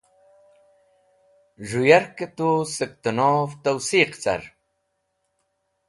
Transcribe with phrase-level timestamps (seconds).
[1.67, 4.41] Z̃hũ yakẽ tu sẽk tẽnov towsiq (validate) car.